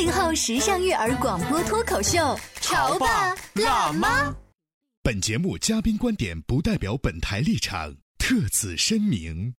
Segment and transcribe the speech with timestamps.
[0.00, 4.34] 八零后时尚育儿广播脱口秀，潮爸辣妈。
[5.02, 9.52] 本节目嘉宾观点不代表本台立场，特此声明。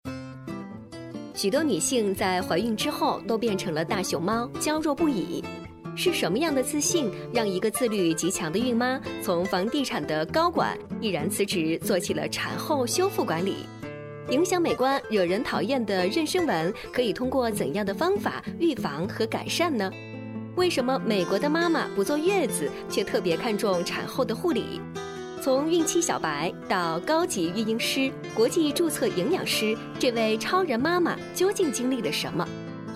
[1.36, 5.44] 许多女性在怀孕之后都变成了大熊猫，娇弱不已。
[5.96, 13.58] 是什么样的自信，让一个自律极强的孕妈从房地产的高管毅然辞职，做起了产后修复管理？
[14.32, 19.92] 影响美观、惹人讨厌的妊娠纹，可以通过怎样的方法预防和改善呢？
[20.56, 24.82] 为什么美国的妈妈不坐月子，却特别看重产后的护理？
[25.42, 32.48] 从孕期小白到高级育婴师、国际注册营养师，这位超人妈妈究竟经历了什么？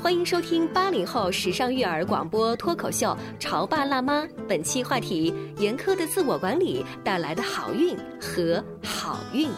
[0.03, 3.07] 欢迎收听八零后时尚育儿广播脱口秀
[3.39, 9.49] 《潮爸辣妈》，本期话题：严苛的自我管理带来的好运和好运。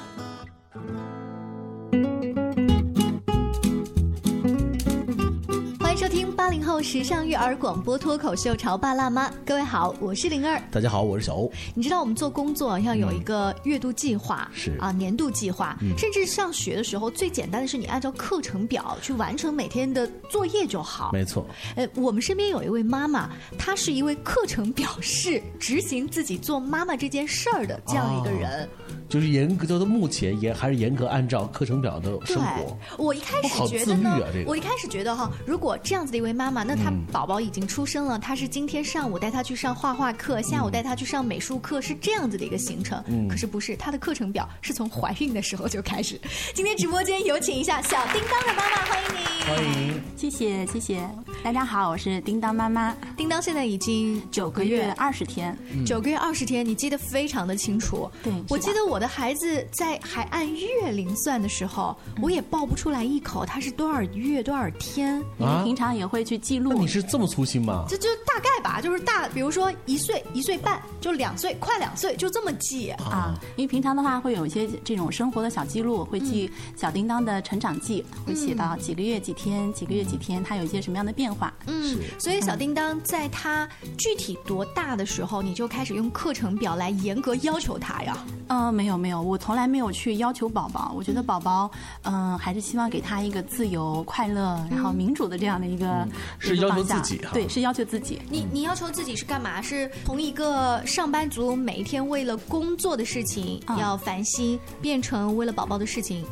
[6.47, 10.57] 八零后时尚育儿广播脱口秀《潮爸辣妈》，各位好，我是灵儿。
[10.71, 11.51] 大家好，我是小欧。
[11.75, 21.11] 你知道我们做工作要有一个月度计划，是啊，年度计划，甚至上学的时候，最简单的是你按照课程表去完成每天的作业就好。
[21.11, 21.45] 没错。
[21.75, 28.69] 呃，我们身边有一位妈妈，她是一位课程表示执行自己做妈妈这件事儿的这样一个人。
[29.09, 32.77] 就是严格的，目前也还是严格按照课程表的生活。
[32.97, 43.03] 我一开始觉得呢，啊这个、我一开始觉得哈，如果这样子的一位妈妈，那她宝宝已经出生了，她是今天上午带她去上画画课，下午带她去上美术课，是这样子的一个行程。
[43.07, 46.21] 嗯、可是不是，她的课程表是从怀孕的时候就开始。
[46.53, 49.27] 今天直播间有请一下小叮当的妈妈，欢迎你。
[49.47, 51.09] 欢迎，谢谢谢谢，
[51.43, 52.95] 大家好，我是叮当妈妈。
[53.15, 58.11] 叮当现在已经九个月二十天，九个月二十天，你记得非常的清楚。
[58.21, 59.65] 对，我记得我的孩子。
[59.71, 65.19] 在还按月龄算的时候，我也报不出来一口，他是多少月多少天。
[65.39, 66.73] 啊，平常也会去记录。
[66.73, 67.85] 你是这么粗心吗？
[67.87, 73.33] 这就大概吧，就是大，比如说一岁、一岁半，就两岁，快两岁，就这么记啊。
[73.55, 81.53] 因为平常的话，会有一些这种生活的小记录，会记小叮当的成长记，会写到几个月几天，几个月几天，他有一些什么样的变化。
[81.67, 88.17] 嗯，所以小叮当在他具体多大的时候，你就开始用课程表来严格要求他呀？
[88.47, 89.67] 嗯，没有没有，我从来。
[89.67, 91.69] 没有去要求宝宝，我觉得宝宝，
[92.03, 96.07] 嗯，还是希望给他一个自由、快乐，然后民主的这样的一个
[96.39, 98.21] 是要求自己，对，是要求自己。
[98.29, 99.61] 你你要求自己是干嘛？
[99.61, 106.25] 是从一个上班族每一天为了工作的事情要烦心，变成为了宝宝的事情。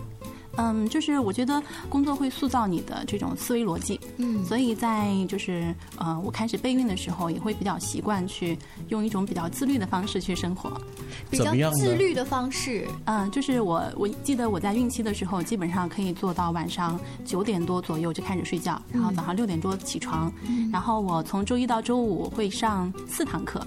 [0.57, 8.57] 嗯，就是我觉得工作会塑造你的这种思维逻辑，嗯，所以在就是呃，我开始备孕的时候，也会比较习惯去
[8.89, 10.71] 用一种比较自律的方式去生活，
[11.29, 20.31] 比较自律的方式，嗯，就是我我记得我在孕期的时候，基本上可以做到晚上九点多左右就开始睡觉，然后早上六点多起床，
[20.71, 23.65] 然后我从周一到周五会上四堂课。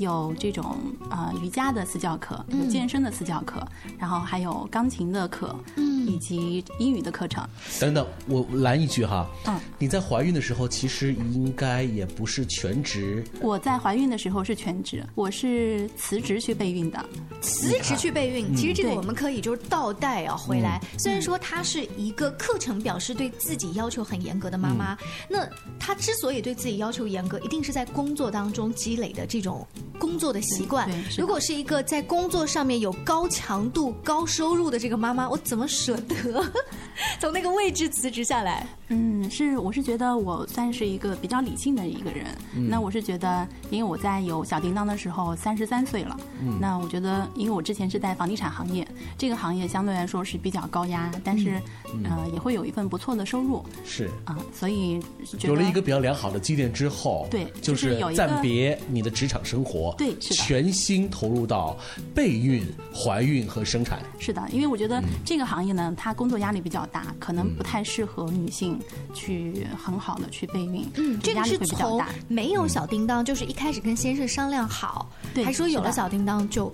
[0.00, 0.76] 有这种
[1.10, 3.62] 呃瑜伽的私教课，有健身的私教课，
[3.98, 7.46] 然后还有钢琴的课，嗯，以及英语的课程。
[7.78, 13.22] 等等，我拦一句哈，嗯，你在怀孕的时候其实应该也不是全职。
[13.42, 17.04] 我在怀孕的时候是全职，我是辞职去备孕的。
[17.42, 20.80] 辞职去备孕，其实这个我们可以就是倒带啊回来。
[20.98, 24.96] 虽然说她是一个课程表示对自己要求很严格的妈妈，
[25.28, 25.46] 那
[25.78, 29.66] 她之所以对自己要求严格，一定是在工作当中积累的这种。
[29.98, 30.88] 工作的习惯，
[31.18, 36.44] 如果是一个在工作上面有高强度、高收入的这个妈妈，我怎么舍得？
[37.18, 38.66] 从那个位置辞职下来？
[38.88, 42.26] 嗯，是，我是觉得我算是一个比较理性的一个人。
[42.68, 46.16] 那我是觉得，因为我在有小叮当的时候三十三岁了。
[46.42, 46.58] 嗯。
[46.60, 48.86] 那我觉得，因为我之前是在房地产行业，
[49.16, 51.60] 这个行业相对来说是比较高压，但是
[52.04, 53.64] 呃也会有一份不错的收入。
[53.84, 54.10] 是。
[54.24, 55.00] 啊，所以
[55.42, 60.34] 有了一个比较良好的积淀之后，对就就是有一个暂别你的职场生活，对是的。
[60.36, 61.76] 全心投入到
[62.14, 62.64] 备孕、
[62.94, 64.00] 怀孕和生产。
[64.18, 68.78] 是的，因为我觉得这个行业呢，它工作压力比较大，可能不太适合女性
[69.14, 72.08] 去很好的去备孕，嗯，这个是从大。
[72.28, 76.72] 没有小叮当，就是一开始跟先生商量好，对还说有了小叮当就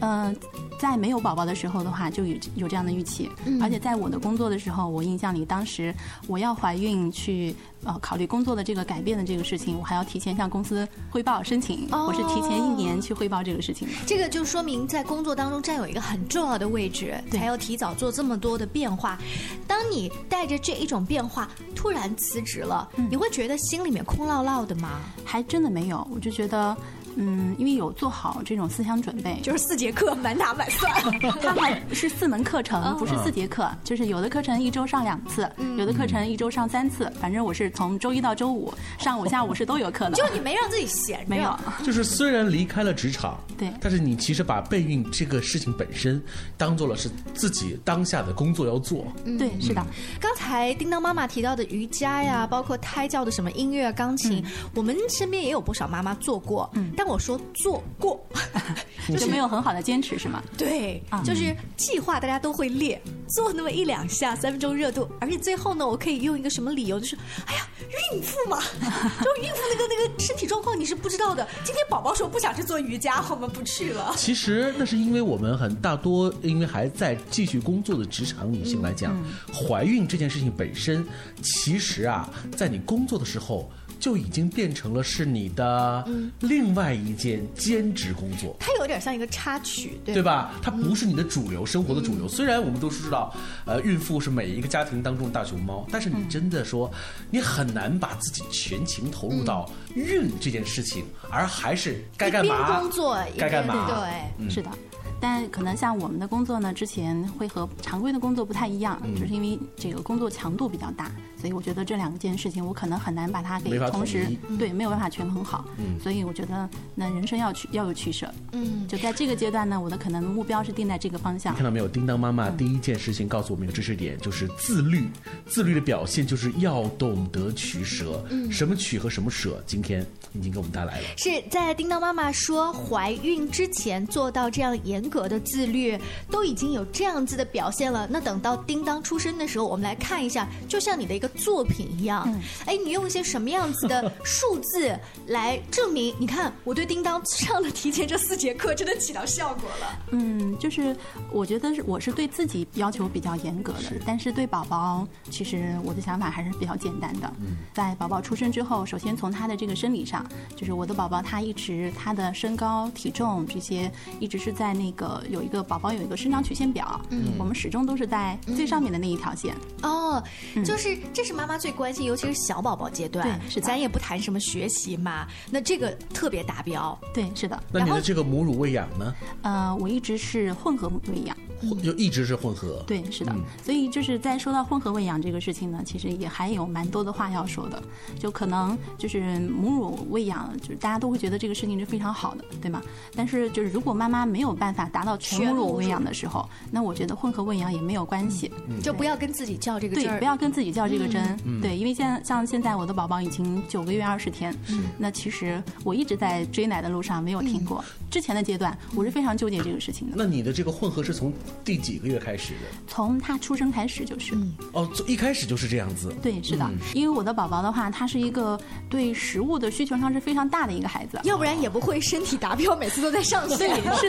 [0.00, 0.34] 呃，
[0.78, 3.30] 在没有宝宝的时候的话，就有有这样的预期。
[3.46, 5.94] 嗯而且在我的工作的时候，我印象里，当时
[6.26, 7.54] 我要怀孕去
[7.84, 11.88] 呃考虑工作的这个改变的这个事情，我还要提前向公司汇报申请。
[11.90, 13.94] 哦我是提前一年去汇报这个事情的。
[14.06, 19.18] 这个就说明在工作当中占有一个很重要的位置，对才要提早做这么多的变化。
[19.66, 25.00] 当你带着这一种变化突然辞职了，嗯你会觉得心里面空落落的吗？
[25.24, 26.76] 还真的没有，我就觉得。
[27.20, 30.92] 嗯，因为有做好这种思想准备，就是四节课满打满算，
[31.42, 32.62] 它还是四门课哦。
[32.62, 35.76] 程，不是四节课，就是有的课程一周上两次，嗯。
[35.78, 40.12] 有的课程一周上三次，反正我是从周一到周五上午、下午是都有课的。
[40.12, 41.26] 就你没让自己闲着。
[41.28, 43.72] 没有，就是虽然离开了职场，对。
[43.80, 46.20] 但是你其实把备孕这个事情本身
[46.56, 49.06] 当做了是自己当下的工作要做。
[49.38, 49.86] 对，是的，
[50.20, 54.44] 刚才叮当妈妈提到的瑜伽呀，包括胎教的什么音乐、钢琴，
[54.74, 56.68] 我们身边也有不少妈妈做过。
[56.74, 56.90] 嗯。
[56.96, 58.24] 但我说做过，
[59.08, 60.42] 就是没有很好的坚持是吗？
[60.56, 67.16] 对，啊就是计划大家都会列，做那么一两下，三分钟热度，而且最后呢，我可以用一个什么理由，就是
[67.46, 67.66] 哎呀，
[68.12, 68.58] 孕妇嘛，
[69.24, 71.46] 就孕妇那个那个身体状况你是不知道的。
[71.64, 74.14] 今天宝宝说不想去做瑜伽，我们不去了。
[74.16, 79.16] 其实那是因为我们很大多因为还在继续工作的职场女性来讲，
[79.52, 81.06] 怀孕这件事情本身，
[81.42, 86.06] 其实啊，在你工作的时候就已经变成了是你的
[86.40, 88.56] 另外一件兼职工作。
[88.60, 90.52] 它有点像一个插曲，对对吧？
[90.62, 92.28] 它不是你的主流生活的主流。
[92.28, 93.34] 虽然我们都知道，
[93.64, 96.90] 呃，孕妇是每一个家庭当中的大熊猫，但是你真的说，
[97.30, 103.86] 你很难把自己全情投入到孕这件事情，而还是该干嘛工作该干嘛？
[103.88, 104.50] 对。
[104.50, 104.70] 是的。
[105.20, 111.10] 但可能像我们的工作呢，之前会和常规的工作不太一样，嗯就是因为这个工作强度比较大，
[111.40, 114.26] 所以我觉得这两件事情我可能很难把它给同时
[114.58, 115.64] 对没有办法权衡好，
[116.02, 121.64] 所以我觉得那人生要取要有取舍，嗯，就在这个阶段呢，我的可能目标是定在这个方向看。
[121.64, 121.88] 到没有？
[121.88, 125.08] 叮当妈妈第一件事情告诉我们一个知识点，就是自律。
[125.46, 131.06] 自律的表现就是要懂得取舍，什么取和什么舍，今天已经给我们带来了。
[131.16, 135.98] 是在叮当妈妈说怀孕之前做到这样严格的自律，
[136.30, 138.06] 都已经有这样子的表现了。
[138.10, 142.28] 那等到叮当出生的时候，我们来看一下，就像你的一个作品一样，
[142.66, 146.14] 哎、你用一些什么样子的数字来证明？
[146.18, 149.98] 你看我对叮当上了提前这四节课，真的起到效果了。
[150.10, 150.96] 嗯，就是
[151.30, 157.32] 我觉得是我是对自己要求比较严格的，但是对宝宝，其实我的想法还是比较简单的。
[157.74, 160.26] 在宝宝出生之后，首先从他的这个生理上，
[160.56, 163.90] 就是我的宝宝他一直他的身高、体重这些
[164.20, 169.54] 一直是在那个有一个宝宝有一个生长曲线表，嗯，我们始终都是在最上面的那一条线。
[169.82, 170.22] 哦，
[170.64, 173.38] 就是这是妈妈最关心，尤其是小宝宝阶段。
[173.40, 176.98] 对是的咱也不谈什么学习嘛，那这个特别达标。
[177.14, 177.62] 对，是的。
[177.72, 179.14] 那你的这个母乳喂养呢？
[179.42, 181.36] 呃，我一直是混合喂养。
[181.60, 182.82] 混就一直是混合。
[182.86, 183.34] 对，是的。
[183.64, 187.82] 所以就是在说到混合喂养这个事情呢，其实也还有蛮多的话要说的。
[188.18, 192.82] 就可能就是母乳喂养，就是大家都会觉得这个事情是非常好的，对吗？
[193.14, 198.50] 但是就是如果妈妈没有办法达到全母乳喂养的时候，那我觉得混合喂养也没有关系。
[198.82, 201.36] 就不要跟自己较这个对，，不要跟自己较这个真。
[201.60, 204.54] 对，因为现在像现在我的宝宝已经九个月二十天，
[204.96, 207.84] 那其实我一直在追奶的路上没有停过。
[208.10, 210.14] 之前的阶段，我是非常纠结这个事情的。
[210.16, 211.32] 那你的这个混合是从
[211.64, 212.60] 第几个月开始的？
[212.86, 214.34] 从他出生开始就是。
[214.72, 216.14] 哦，从一开始就是这样子。
[216.22, 221.20] 对，是的，因为我的宝宝的话，他是一个对食物的需求上是非常大的一个孩子。
[221.24, 223.58] 要不然也不会身体达标，每次都在上是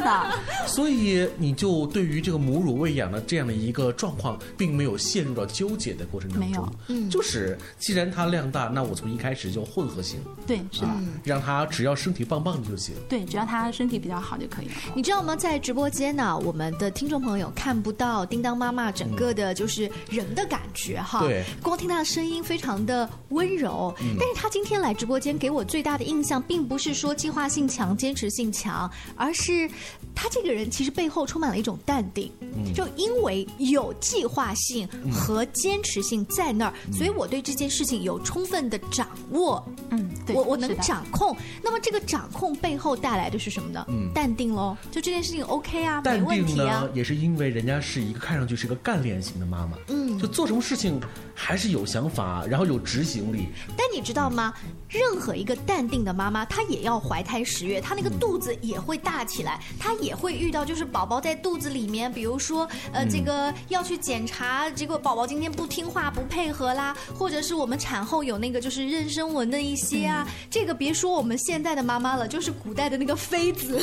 [0.01, 0.37] 的，
[0.67, 6.49] 所以你就对于这个母乳喂养的这样的一个状况，并没有陷入到纠结的过程当中。
[6.49, 10.87] 没有嗯，就是既然他量大，那我从一开始就混合型，对，是的，
[11.23, 12.93] 让他只要身体棒棒的就行。
[13.09, 14.71] 对，只要他身体比较好就可以了。
[14.95, 15.35] 你知道吗？
[15.35, 21.21] 在直播间呢，我们的听众朋友看不到叮当妈妈整个的就是人的感觉哈。
[21.21, 23.93] 对光听她的声音非常的温柔。
[24.19, 29.69] 但是她今天来直播间给我最大的印象，并不是说计划性强、坚持性强，而是
[30.15, 32.31] 他这个人其实背后充满了一种淡定，
[32.75, 39.65] 就因为有计划性和坚持性在那儿，所以我对这件事情有充分的掌握。
[39.91, 41.35] 嗯，对，我我能掌控。
[41.63, 43.85] 那么这个掌控背后带来的是什么呢？
[43.87, 46.87] 嗯淡定喽，就这件事情 OK 啊，没问题啊，。
[46.93, 50.99] 也是因为人家是一个看上去是个干练型的妈妈，嗯，就做什么事情
[51.33, 53.47] 还是有想法，然后有执行力。
[53.77, 54.53] 但你知道吗？
[54.89, 73.79] 任何一个淡定的妈妈，她也要怀胎十月，她那个肚子也会大起来，她也会遇到就是宝宝在肚子里面，比如说呃、这个要去检查，结果宝宝今天不听话不配合啦，或者是我们产后有那个就是妊娠纹的一些啊，这个别说我们现在的妈妈了，就是古代的那个妃子，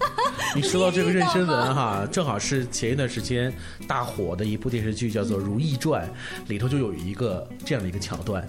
[0.54, 3.52] 你说到这个妊娠纹哈， 正好是前一段时间
[3.86, 6.08] 大火的一部电视剧叫做《如懿传》，
[6.48, 8.48] 里头就有一个这样的一个桥段。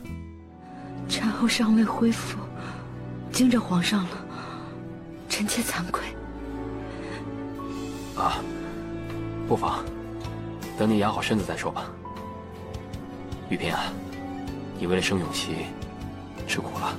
[1.07, 2.37] 产后尚未恢复，
[3.31, 4.25] 惊着皇上了，
[5.27, 6.03] 臣妾惭愧。
[8.19, 8.43] 啊，
[9.47, 9.83] 不妨，
[10.77, 11.89] 等你养好身子再说吧。
[13.49, 13.93] 玉萍啊，
[14.77, 15.53] 你为了生永琪，
[16.45, 16.95] 吃苦了。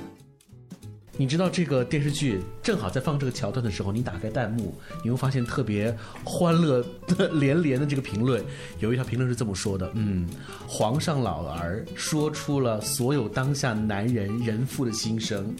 [1.17, 4.73] 你知道这个电视剧正好在放这个桥段的时候，你打开弹幕，
[5.03, 8.43] 你会发现特别欢乐的 连连的这个评论。
[8.79, 10.27] 有一条评论是这么说的：嗯，
[10.67, 15.53] 皇上老儿说出了所有当下男人人父的心声。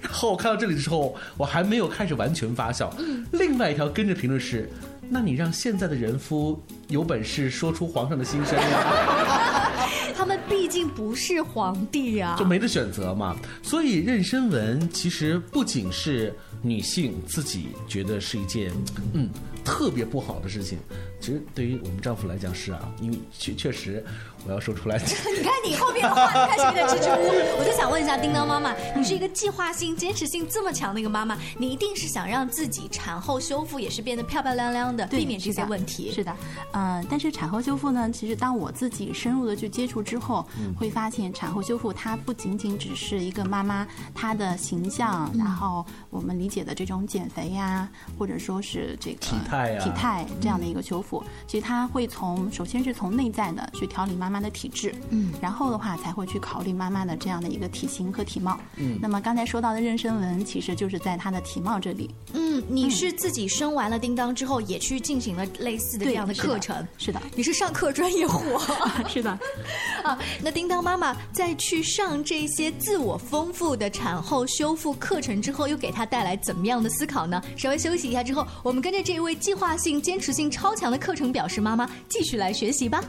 [0.00, 2.92] 然后我看到这里的时候，我还没有开始完全发笑。
[3.32, 4.68] 另外一条跟着评论是：
[5.10, 9.76] 那你让现在的人夫有本事说出皇上的心声呀？
[10.16, 12.44] 他们毕竟不是皇帝啊就。
[12.44, 13.36] 没得选择嘛。
[13.62, 18.70] 所以妊娠纹其实不仅是女性自己觉得是一件
[19.14, 19.28] 嗯
[19.64, 20.78] 特别不好的事情，
[21.20, 24.04] 其实对于我们丈夫来讲是啊，因为确确实
[24.46, 24.96] 我要说出来，
[25.36, 27.58] 你看你后面的话，你开始有点支支吾吾。
[27.58, 36.10] 我就想问一下叮当妈妈， 你是一个计划性、坚持性这么强的一个妈妈，你一定是想让自己产后修复也是变得漂漂亮亮的，避免这些问题。
[36.12, 36.34] 是的，
[36.72, 40.74] 呃，但是产后修复呢，其实当我自己深入的去接触之后，嗯。
[40.80, 45.38] 会发现产后修复它不仅仅只是一个妈妈她的形象，嗯。
[45.38, 47.86] 然后我们理解的这种减肥呀，
[48.18, 58.58] 或者说是这个体态呀体态这样的一个修复，其实它会从首先是从内在的去调理妈妈妈的体质，嗯，然后的话才会去考虑妈妈的这样的一个体型和体貌。
[58.76, 62.08] 嗯，那么刚才说到的妊娠纹，其实就是在她的体貌这里。
[62.32, 66.86] 嗯，你是自己生完了叮当之后，也去进行了类似的这样的课程。
[66.96, 68.56] 是的，你是上课专业户
[69.08, 69.36] 是的。
[70.04, 70.18] 啊！
[70.42, 77.42] 那叮当妈妈在去上这些自我丰富的产后修复课程之后，又给她带来怎么样的思考呢？
[77.56, 83.02] 稍微休息一下之后，我们跟着这一位计划性、坚持性超强的课程表示妈妈继续来学习吧。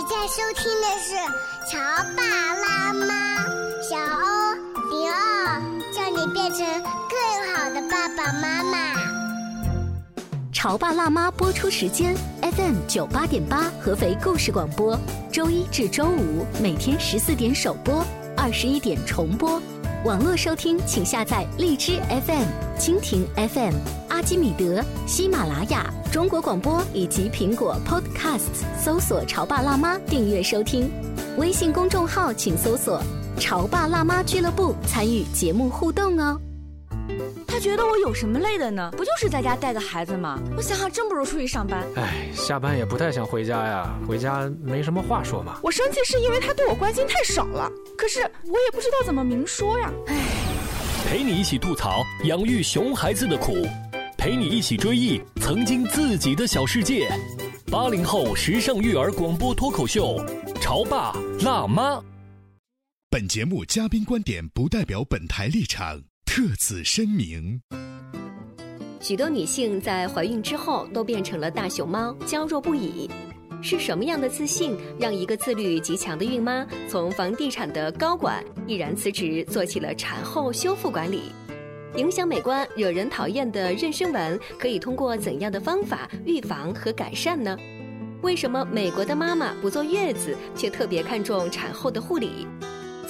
[0.00, 1.14] 你在收听的是
[1.70, 1.78] 《潮
[2.16, 3.44] 爸辣妈》，
[3.86, 4.54] 小欧
[4.88, 5.60] 零二，
[5.92, 6.66] 叫你变成
[7.10, 8.94] 更好的爸爸妈妈。
[10.54, 14.98] 《潮爸辣妈》播出时间：FM 九八点八，合肥故事广播，
[15.30, 18.02] 周一至周五每天十四点首播，
[18.38, 19.60] 二十一点重播。
[20.02, 22.46] 网络收听，请下载荔枝 FM、
[22.78, 23.74] 蜻蜓 FM、
[24.08, 28.48] 阿基米德、喜马拉雅、中国广播以及苹果 Podcast，
[28.82, 30.90] 搜索“潮爸辣妈”订阅收听。
[31.36, 33.02] 微信公众号请搜索
[33.38, 36.40] “潮爸辣妈俱乐部”，参与节目互动哦。
[37.46, 38.90] 他觉得我有什么累的呢？
[38.96, 40.38] 不就是在家带个孩子吗？
[40.56, 41.84] 我想想，真不如出去上班。
[41.96, 45.58] 哎，下班也不太想回家呀，回家没什么话说嘛。
[45.62, 49.92] 我生气是因为他对我关心太少了，可是我也不知道怎么明说呀。
[50.06, 50.16] 哎
[51.08, 53.52] 陪你一起吐槽养育熊孩子的苦，
[54.16, 57.10] 陪你一起追忆曾经自己的小世界。
[57.68, 60.24] 八零后时尚育儿广播脱口秀，
[60.60, 61.12] 潮爸
[61.42, 62.00] 辣妈。
[63.10, 66.00] 本节目嘉宾观点不代表本台立场，
[66.32, 67.60] 特此声明。
[69.00, 73.10] 许多女性在怀孕之后都变成了大熊猫，娇弱不已。
[73.60, 81.32] 是什么样的自信，让一个自律极强的孕妈从房地产的高管毅然辞职，做起了产后修复管理？
[81.96, 87.58] 影响美观、惹人讨厌的妊娠纹，可以通过怎样的方法预防和改善呢？
[88.22, 92.46] 为什么美国的妈妈不坐月子，却特别看重产后的护理？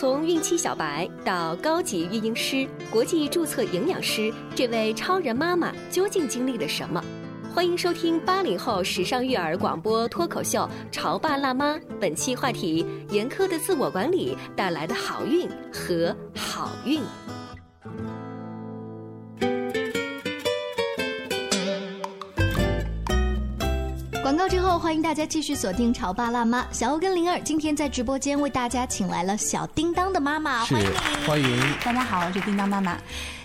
[0.01, 7.05] 从孕期小白到高级育婴师、国际注册营养师，这位超人妈妈究竟经历了什么？
[7.55, 17.03] 欢迎收听八零后时尚育儿广播脱口秀《潮爸辣妈》，本期话题：严苛的自我管理带来的好运和好运。
[24.41, 26.63] 告之后，欢迎大家继续锁定《潮爸辣妈》。
[26.73, 30.93] 小欧跟灵儿今天在直播间为大家请来了小叮当的妈妈，是欢迎。
[31.27, 31.75] 欢迎。
[31.85, 32.97] 大家好，我是叮当妈妈。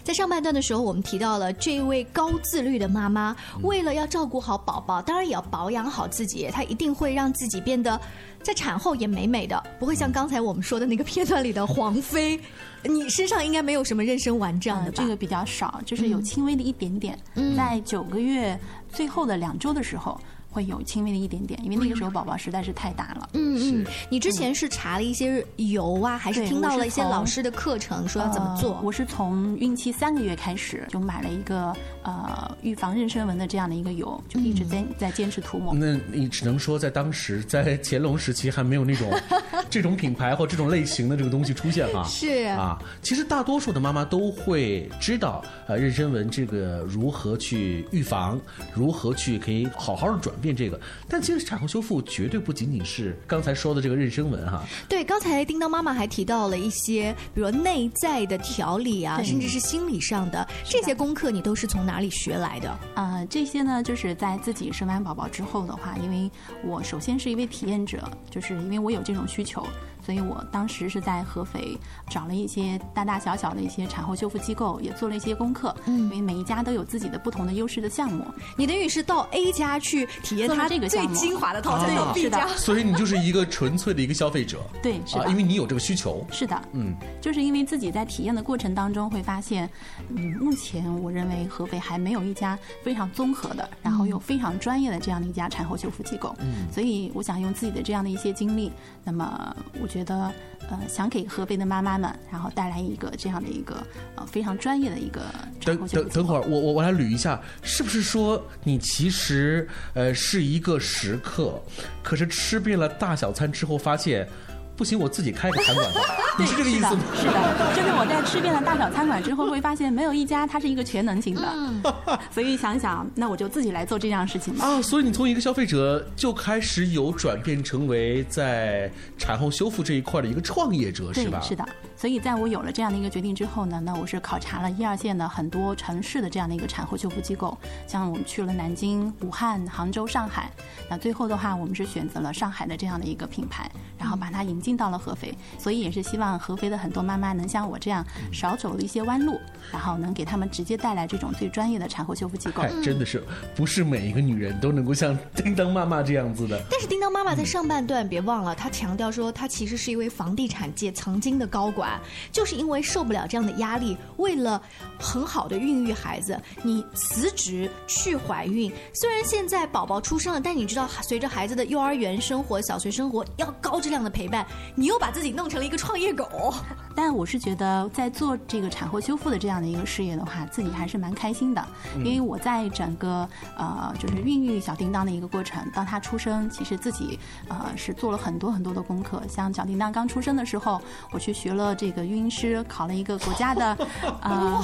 [0.05, 7.99] 在上半段的时候，我们提到了这位高自律的妈妈，为了要照顾好宝宝，当然也要保养好自己，她一定会让自己变得
[8.41, 12.39] 在产后也美美的，不会像刚才我们说的那个片段里的黄飞。
[12.87, 14.95] 你身上应该没有什么妊娠纹这样的吧？
[15.01, 20.17] 这个比较少，就是有轻微的一点点，嗯在九个月最后的两周的时候。
[20.55, 23.29] 会有轻微的一点点，因为那个时候宝宝实在是太大了。
[23.33, 28.81] 嗯嗯，你之前是查了一些油啊，还是听到了一些老师的课程，说要怎么做呃？
[28.81, 35.73] 我是从孕期三个月开始就买了一个呃预防妊娠纹的这样的一个油，就一直在、嗯在坚持涂抹。
[35.73, 39.11] 那你只能说，在当时，在乾隆时期还没有那种
[39.69, 42.03] 这种品牌或这种类型的这个东西出现哈。
[42.07, 48.39] 是啊，其实大多数的妈妈都会知道，呃，妊娠纹这个如何去预防，
[48.73, 50.79] 如何去可以好好的转变这个。
[51.09, 54.63] 但其实产后修复绝对不仅仅是刚才说的这个妊娠纹哈。
[54.87, 62.77] 对，刚才叮当妈妈还提到了一些，比如内在的调理啊，甚至是心理上的这些功课，你都是从哪哪里学来的？
[62.95, 66.29] 呃，这些呢，就是在自己生完宝宝之后的话，因为
[66.61, 69.65] 我首先是一位体验者，就是因为我有这种需求，
[70.05, 71.77] 所以我当时是在合肥
[72.09, 75.75] 找了一些大大小小的一些产后修复机构，也做了一些功课。
[75.85, 78.23] 嗯，因为每一家都有自己的不同的优势的项目。
[78.55, 82.47] 你等于是到 A 家去体验它这个项目精华的套餐，对到 B 的家。
[82.49, 84.61] 所以你就是一个纯粹的一个消费者。
[84.83, 86.23] 对，是的，啊，因为你有这个需求。
[86.31, 89.69] 是的，嗯，就是因为自己在体验的过程当中会发现，
[90.09, 96.35] 嗯，目前我认为合肥还没有一家非常综合的，然后又非常专业的这样的一家产后修复机构。
[96.41, 98.71] 嗯所以我想用自己的这样的一些经历，
[99.03, 100.29] 那么我觉得，
[100.69, 103.81] 呃，想给合肥的妈妈们，然后带来一个这样的一个
[104.15, 105.21] 呃非常专业的一个
[105.63, 105.87] 等。
[105.87, 111.57] 等等会儿，我我我来捋一下，是不是说你其实呃是一个食客，
[112.03, 114.27] 可是吃遍了大小餐之后发现，
[114.75, 116.01] 不行，我自己开个餐馆吧？
[116.37, 116.99] 你是这个意思吗？
[117.15, 121.53] 是的，就是我在吃遍了大小餐馆之后，会发现没有一家它是一个全能型的，
[122.29, 124.65] 所以想想，那我就自己来做这样的事情吧。
[124.65, 131.39] 啊，所以你从一个消费者就开始有转变成为在产后修复这一块的一个创业者，是吧？
[131.41, 131.65] 是的。
[131.97, 140.51] 所以在我有了这样的一个决定之后呢，那我是考察了一二线的很多城市的这样的一个产后修复机构，像我们去了南京、武汉、杭州、上海。
[140.89, 145.33] 那最后的话，我们是选择了上海的这样的一个品牌，然后把它引进到了合肥。
[145.57, 149.39] 所以也是希望合肥的很多妈妈能像我这样少走了一些弯路，
[149.71, 153.23] 然后能给他们直接带来这种最专业的产后修复机构哎。，真的是
[153.55, 156.61] 不是每一个女人都能够像叮当妈妈这样子的。
[156.69, 161.84] 但是叮当妈妈在上半段别忘了，她强调说她其实是一位房地产界曾经的高管，
[162.31, 164.61] 就是因为受不了这样的压力，为了
[164.99, 168.71] 很好的孕育孩子，你辞职去怀孕。
[168.93, 174.45] 虽然现在宝宝出生了，但你知道随着孩子的幼儿园生活、小学生活要高质量的陪伴，
[174.75, 176.53] 你又把自己弄成了一个创业狗。
[176.95, 183.27] 但我是觉得，在做这个产后修复的这样的一个事业的话，自己还是蛮开心的，嗯因为我在整个
[183.57, 189.21] 呃就是孕育小叮当的一个过程，到他出生，其实自己呃是做了很多很多的功课。
[189.27, 190.81] 像小叮当刚出生的时候，
[191.11, 193.77] 我去学了这个育婴师，考了一个国家的
[194.21, 194.63] 呃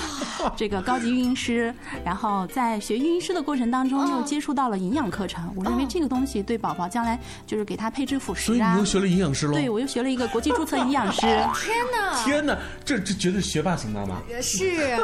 [0.56, 1.74] 这个高级育婴师，
[2.06, 5.44] 然后在学育婴师的过程当中，又接触到了营养课程。
[5.56, 8.56] 我认为这个东西对宝宝将来就是给他配置辅食啊。
[8.56, 9.54] 所以你又学了营养师喽？
[9.54, 11.22] 对，我又学了一个国际注册营养师。
[11.62, 12.21] 天哪！
[12.24, 14.22] 天哪，这这绝对是学霸型妈妈。
[14.42, 14.60] 是，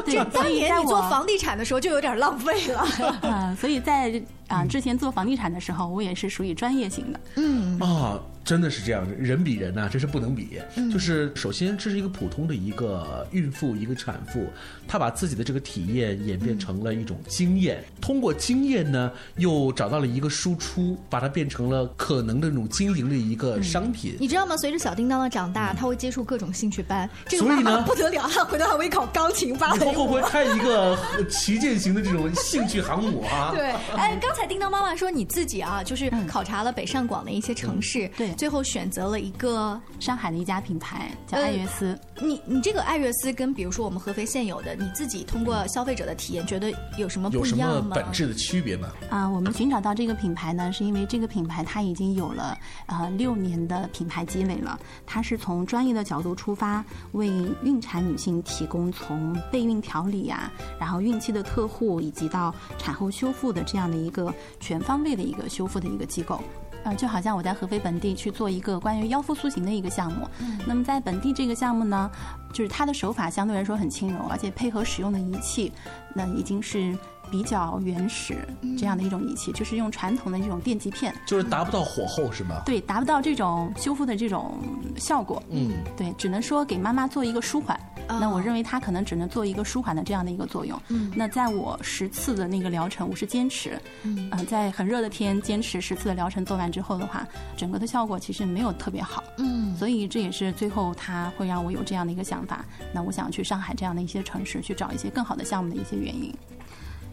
[0.06, 2.88] 对这当年你做房地产的时候就有点浪费了。
[3.22, 7.20] 嗯， 所以在啊、之前做房地产的时候，我也是属于专业型的。
[7.36, 10.60] 嗯啊，真的是这样，人比人呐、这是不能比。
[10.76, 14.48] 嗯就是首先，这是一个普通的一个孕妇，一个产妇，
[14.88, 24.16] 她把自己的这个体验演变成了一种经验，通过经验呢，又找到了一个输出，把它变成了可能的那种经营的一个商品。
[24.20, 24.56] 你知道吗？
[24.58, 27.10] 随着小叮当的长大，他会接触各种兴趣班。
[27.28, 29.92] 这个妈所以呢妈不得了，他回头还会考钢琴、芭以蕾舞。
[29.92, 30.98] 后会不会开一个
[31.30, 33.52] 旗舰型的这种兴趣航母啊？
[33.56, 41.98] 对，哎，刚才叮当妈妈说你自己啊，就是考察了北上广的一些城市，对最后选择了一个上海的一家品牌叫爱悦丝。
[42.22, 47.96] 你你这个爱悦丝跟比如说我们合肥现有的，你自己通过消费者的体验，觉得有什么有什么不一样吗？
[47.96, 48.90] 本质的区别吗？
[49.10, 54.80] 啊、我们寻找到这个品牌呢，是因为这个品牌它已经有了呃六年的品牌积累了。
[55.08, 57.28] 它是从专业的角度出发，为
[57.64, 64.27] 孕产女性提供从备孕调理呀、然后孕期的特护，以及到产后修复的这样的一个
[64.60, 66.42] 全方位的一个修复的一个机构。
[66.84, 70.26] 呃，就好像我在合肥本地去做一个关于腰腹塑形的一个项目，
[70.66, 72.10] 那么在本地这个项目呢，
[72.54, 75.74] 就是它的手法相对来说很轻柔，而且配合使用的仪器，
[76.14, 76.98] 那已经是
[77.30, 78.38] 比较原始
[78.78, 82.62] 这样的一种仪器，就是用传统的这种电极片，就是达不到火候是吗？
[82.66, 84.58] 对，达不到这种修复的这种
[84.98, 85.42] 效果。
[85.50, 87.80] 嗯，对，只能说给妈妈做一个舒缓。
[88.10, 90.82] 那我认为它可能只能做一个舒缓的这样的一个作用。
[90.88, 99.22] 嗯，那在我十次的那个疗程，我是坚持，嗯，呃，在很热的天坚持十次的疗程做完之后的话，整个的效果其实没有特别好。
[99.40, 102.64] 嗯，所以这也是最后它会让我有这样的一个想法。
[102.94, 106.34] 那我想去上海这样的一些城市去找一些更好的项目的一些原因。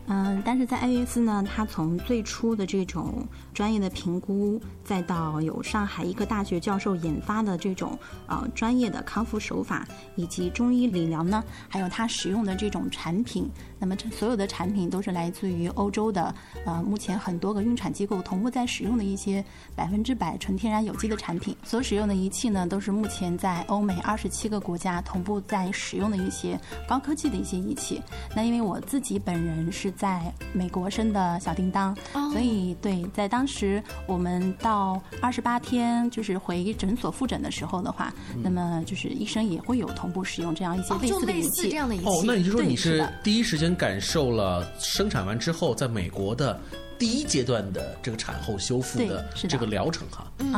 [0.07, 16.35] 嗯，但是在爱乐斯呢，它从最初的这种专业的评估，再到有上海医科大学教授研发的这种呃专业的康复手法，以及中医理疗呢，还有它使用的这种产品，那么这所有的产品都是来自于欧洲的，
[16.65, 26.59] 呃，目前很多个孕产机构同步在使用的一些百分之百纯天然有机的产品，所使用的仪器呢，都是目前在欧美二十七个国家同步在使用的一些
[26.89, 28.01] 高科技的一些仪器。
[28.35, 31.95] 那因为我自己本人是在美国生的小叮当，
[32.33, 41.71] 所以对，在当时我们到二十八天就是回诊所复诊的时候的话，那么就是医生也会有同步使用这样一些类似的仪器。
[41.71, 42.05] 这样的仪器。
[42.07, 46.59] 哦，那你就是说你是第一时间感受了生产完之后在美国的
[46.99, 50.27] 第一阶段的这个产后修复的是的这个疗程哈。
[50.39, 50.55] 嗯，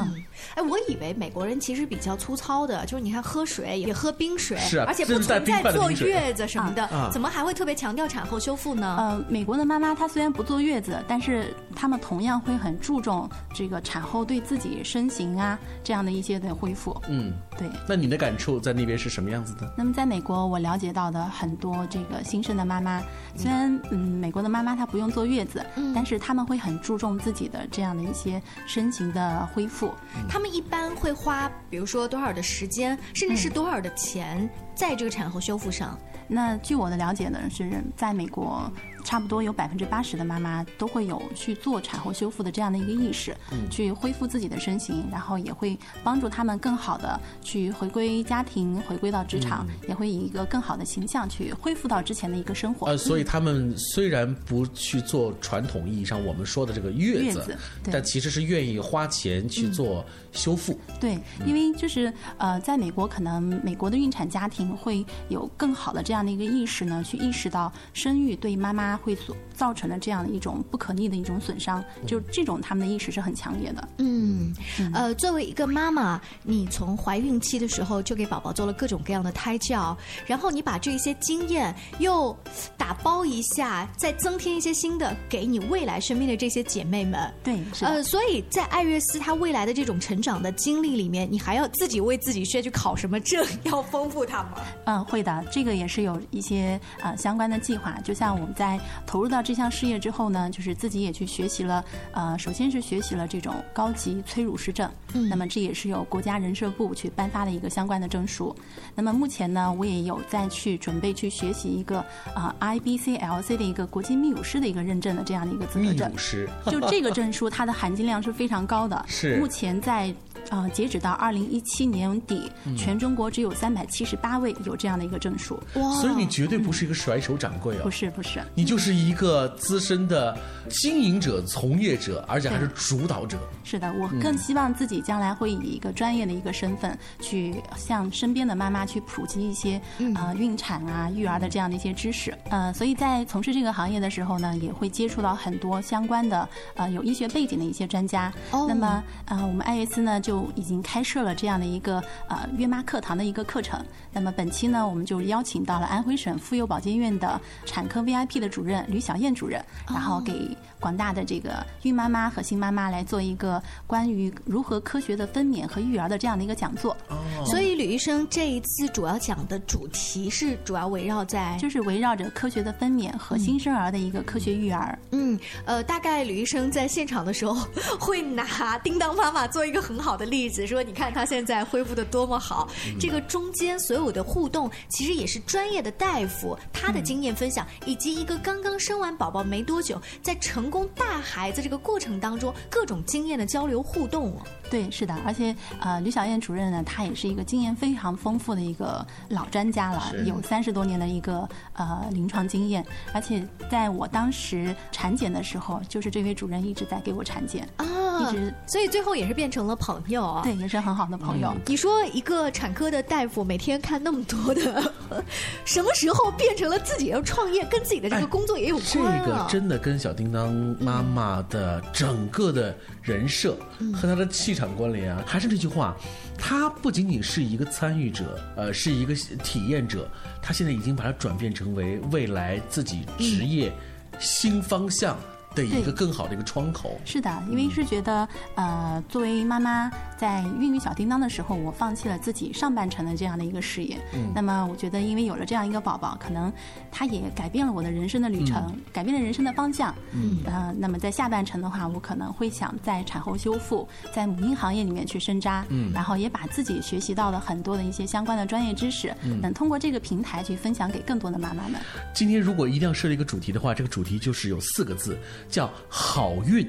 [0.54, 8.96] 哎，我以为美国人其实比较粗糙的，就是你看喝水也喝冰水，是啊而且不存在坐月子什么的，啊怎么还会特别强调产后修复呢？
[8.98, 16.96] 呃，美国的妈妈她虽然不坐月子，但是她们同样会很注重这个产后对自己身形啊这样的一些的恢复。
[17.08, 17.68] 嗯，对。
[17.88, 19.72] 那你的感触在那边是什么样子的？
[19.76, 23.02] 那么在美国，我了解到的很多这个新生的妈妈，
[23.36, 29.92] 虽然嗯美国的妈妈她不用坐月子，嗯但是她们会很注重自己的这样的一些身形的恢复。
[30.28, 35.98] 他们一般会花，比如说多少的时间，甚至是多少的钱，在这个产后修复上。
[36.28, 38.68] 那据我的了解呢，是在美国，
[39.04, 52.88] 差不多有百分之八十的妈妈都会有去做产后修复的这样的一个意识，嗯去恢复自己的身形，然后也会帮助他们更好的去回归家庭，回归到职场，嗯也会以一个更好的形象去恢复到之前的一个生活。
[52.88, 60.76] 呃，所以他们虽然不去做传统意义上我们说的这个月子，月子对但其实是愿意花钱去做修复。
[60.98, 73.88] 对，因为就是呃，在美国，可能美国的孕产家庭会有更好的这样的一个意识呢，去意识到生育对妈妈会所造成了这样的一种不可逆的一种损伤，就这种他们的意识是很强烈的。
[73.98, 74.54] 嗯，
[74.92, 82.36] 呃，作为一个妈妈，你从怀孕期的时候就给宝宝做了各种各样的胎教，然后你把这些经验又
[82.76, 87.32] 打包一下，再增添一些新的，给你未来身边的这些姐妹们。
[87.42, 94.56] 对，是呃，所以在爱乐丝她未来的这种成长的经历里面，你还要自己为自己需要去考什么证，要丰富它吗？
[94.84, 97.98] 嗯，会的，这个也是有一些呃相关的计划。
[98.04, 108.52] 就像我们在投入到这项事业之后呢，就是自己也去学习了，呃，首先是学习了这种高级催乳师证，嗯那么这也是由国家人社部去颁发的一个相关的证书。
[108.96, 112.04] 那么目前呢，我也有在去准备去学习一个
[112.34, 116.18] 呃 IBCLC 的一个国际泌乳师的一个认证的这样的一个资格证泌乳。
[116.18, 119.00] 师，就这个证书，它的含金量是非常高的。
[119.06, 120.12] 是目前在
[120.50, 125.58] 呃截止到二零一七年底，嗯全中国只有三百七十八位有这样的一个证书。
[125.74, 130.36] 哇所以你绝对不是一个甩手掌柜哦，不是不是，你就是一个资深的
[130.68, 133.38] 经营者、从业者，而且还是主导者。
[133.64, 139.80] 是的，我嗯更希望自己将来会以一个专业的一个身份，去向身边的妈妈去普及一些
[140.14, 142.36] 呃孕产啊、育儿的这样的一些知识。
[142.50, 148.32] 呃，所以在从事这个行业的时候呢，也会接触到很多相关的呃有医学背景的一些专家。
[148.50, 153.84] 哦那么呃，我们爱乐丝呢就已经开设了这样的一个呃孕妈课堂的一个课程。
[154.12, 166.96] 那么本期呢，我们就邀请到了安徽省妇幼保健院的产科 VIP 的主任吕小燕主任，然后给广大的这个孕妈妈和新妈妈来做一个关于如何科学的分娩和育儿的这样的一个讲座。
[167.44, 174.96] 所以吕医生这一次主要讲的主题是主要围绕在就是围绕着科学的分娩和新生儿的一个科学育儿。
[175.10, 177.66] 嗯，呃，大概吕医生在现场的时候
[177.98, 182.68] 会拿叮当妈妈做一个很好的例子，说你看她现在恢复的多么好。
[183.00, 194.42] 这个中间所有的互动，其实也是专业的大夫他的经验分享，以及一个刚刚生完宝宝没多久，在成功带孩子这个过程当中，各种经验的交流互动哦。
[194.68, 207.68] 对，是的，而且呃，吕小燕主任呢，她也是一个经验非常丰富的一个老专家了，有三十多年的一个呃临床经验，而且在我当时产检的时候，就是这位主任一直在给我产检。
[207.76, 210.42] 啊，啊一直，所以最后也是变成了朋友啊。
[210.42, 211.54] 对，也是很好的朋友。
[211.66, 214.92] 你说一个产科的大夫每天看那么多的，
[215.64, 219.44] 什么时候变成了自己要创业，跟自己的这个工作也有这关啊？
[219.44, 223.56] 个真的跟小叮当妈妈的整个的人设
[223.92, 225.22] 和她的气场关联啊。
[225.26, 225.96] 还是那句话，
[226.38, 230.08] 她不仅仅是一个参与者，呃，是一个体验者，
[230.40, 233.72] 她现在已经把它转变成为未来自己职业
[234.18, 235.18] 新方向
[235.56, 237.00] 的一个更好的一个窗口。
[237.04, 243.98] 是的，因为是觉得，呃，作为妈妈在孕育小叮当的时候，我放弃了自己上半程的这样的一个事业。
[244.14, 246.52] 嗯那么我觉得，因为有了这样一个宝宝，可能
[246.92, 249.94] 他也改变了我的人生的旅程，嗯改变了人生的方向。
[250.12, 261.80] 嗯呃，那么在下半程的话，我可能会想在产后修复，在母婴行业里面去深扎，嗯然后也把自己学习到的很多的一些相关的专业知识，嗯能通过这个平台去分享给更多的妈妈们。
[262.12, 265.16] 今天如果一定要设立一个主题的话，这个主题就是有四个字，
[265.48, 266.66] 叫好运。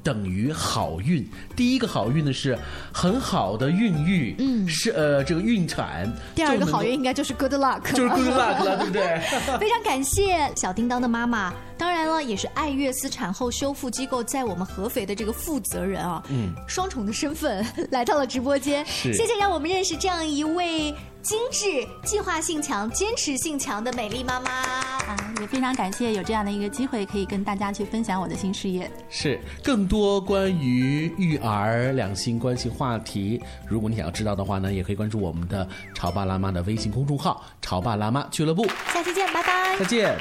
[0.00, 1.28] 等于好运。
[1.54, 2.56] 第一个好运呢是
[2.94, 6.10] 很好的孕育，嗯，是呃这个孕产。
[6.34, 9.20] 第二个好运应该就是 good luck， 就是 good luck 了，对不对？
[9.58, 24.97] 非常感谢小叮当的妈妈，当然了，也是爱乐斯产后修复机构在我们合肥的这个负责人啊，嗯，双重的身份来到了直播间，谢谢让我们认识这样一位精致、计划性强、坚持性强的美丽妈妈。
[25.08, 28.90] 啊，也非常感谢有这样的一个机会，可以跟大家去分享我的新事业。
[29.08, 39.78] 是更多关于育儿、两性关系话题，如果你想要知道的话呢，也可以关注我们的“潮爸辣妈”的微信公众号“潮爸辣妈俱乐部下期见，拜拜。
[39.78, 40.14] 再见。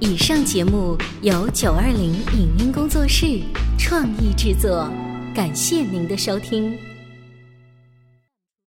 [0.00, 3.40] 以上节目由九二零影音工作室
[3.78, 4.90] 创意制作，
[5.32, 6.87] 感谢您的收听。